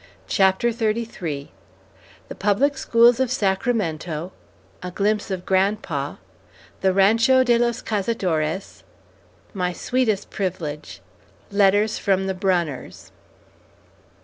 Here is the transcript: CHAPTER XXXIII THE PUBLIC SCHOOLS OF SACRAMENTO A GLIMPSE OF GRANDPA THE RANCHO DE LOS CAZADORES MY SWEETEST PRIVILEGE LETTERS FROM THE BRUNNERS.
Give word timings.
CHAPTER 0.27 0.71
XXXIII 0.71 1.51
THE 2.27 2.33
PUBLIC 2.33 2.75
SCHOOLS 2.75 3.19
OF 3.19 3.29
SACRAMENTO 3.29 4.31
A 4.81 4.89
GLIMPSE 4.89 5.29
OF 5.29 5.45
GRANDPA 5.45 6.17
THE 6.81 6.91
RANCHO 6.91 7.43
DE 7.43 7.59
LOS 7.59 7.83
CAZADORES 7.83 8.81
MY 9.53 9.71
SWEETEST 9.73 10.31
PRIVILEGE 10.31 11.01
LETTERS 11.51 11.99
FROM 11.99 12.25
THE 12.25 12.33
BRUNNERS. 12.33 13.11